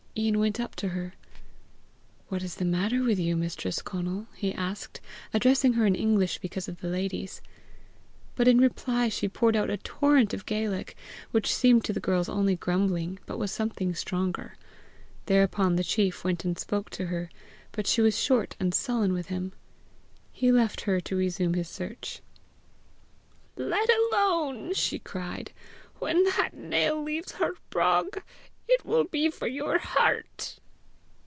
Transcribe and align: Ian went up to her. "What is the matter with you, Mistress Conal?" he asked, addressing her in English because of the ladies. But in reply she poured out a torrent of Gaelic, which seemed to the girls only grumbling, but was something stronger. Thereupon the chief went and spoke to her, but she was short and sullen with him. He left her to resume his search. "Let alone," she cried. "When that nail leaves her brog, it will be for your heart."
Ian 0.17 0.39
went 0.39 0.59
up 0.59 0.75
to 0.75 0.89
her. 0.89 1.13
"What 2.27 2.43
is 2.43 2.55
the 2.55 2.65
matter 2.65 3.01
with 3.01 3.17
you, 3.17 3.37
Mistress 3.37 3.81
Conal?" 3.81 4.27
he 4.35 4.53
asked, 4.53 4.99
addressing 5.33 5.73
her 5.73 5.85
in 5.85 5.95
English 5.95 6.39
because 6.39 6.67
of 6.67 6.81
the 6.81 6.89
ladies. 6.89 7.41
But 8.35 8.45
in 8.49 8.59
reply 8.59 9.07
she 9.07 9.29
poured 9.29 9.55
out 9.55 9.69
a 9.69 9.77
torrent 9.77 10.33
of 10.33 10.45
Gaelic, 10.45 10.97
which 11.31 11.55
seemed 11.55 11.85
to 11.85 11.93
the 11.93 12.01
girls 12.01 12.27
only 12.27 12.57
grumbling, 12.57 13.19
but 13.25 13.39
was 13.39 13.51
something 13.53 13.95
stronger. 13.95 14.57
Thereupon 15.27 15.77
the 15.77 15.83
chief 15.83 16.25
went 16.25 16.43
and 16.43 16.59
spoke 16.59 16.89
to 16.91 17.05
her, 17.05 17.29
but 17.71 17.87
she 17.87 18.01
was 18.01 18.19
short 18.19 18.57
and 18.59 18.73
sullen 18.73 19.13
with 19.13 19.27
him. 19.27 19.53
He 20.33 20.51
left 20.51 20.81
her 20.81 20.99
to 20.99 21.15
resume 21.15 21.53
his 21.53 21.69
search. 21.69 22.21
"Let 23.55 23.89
alone," 23.89 24.73
she 24.73 24.99
cried. 24.99 25.53
"When 25.99 26.25
that 26.25 26.53
nail 26.53 27.01
leaves 27.01 27.31
her 27.33 27.53
brog, 27.69 28.21
it 28.73 28.85
will 28.85 29.03
be 29.03 29.29
for 29.29 29.47
your 29.47 29.77
heart." 29.79 30.57